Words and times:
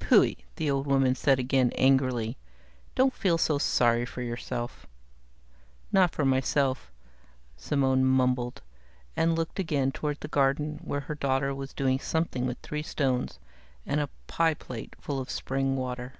"Phui," 0.00 0.36
the 0.56 0.68
old 0.68 0.88
woman 0.88 1.14
said 1.14 1.38
again, 1.38 1.70
angrily. 1.76 2.36
"Don't 2.96 3.14
feel 3.14 3.38
so 3.38 3.58
sorry 3.58 4.04
for 4.04 4.22
yourself." 4.22 4.88
"Not 5.92 6.10
for 6.10 6.24
myself," 6.24 6.90
Simone 7.56 8.04
mumbled, 8.04 8.60
and 9.16 9.36
looked 9.36 9.60
again 9.60 9.92
toward 9.92 10.18
the 10.18 10.26
garden 10.26 10.80
where 10.82 11.02
her 11.02 11.14
daughter 11.14 11.54
was 11.54 11.72
doing 11.74 12.00
something 12.00 12.44
with 12.44 12.58
three 12.58 12.82
stones 12.82 13.38
and 13.86 14.00
a 14.00 14.08
pie 14.26 14.54
plate 14.54 14.96
full 15.00 15.20
of 15.20 15.30
spring 15.30 15.76
water. 15.76 16.14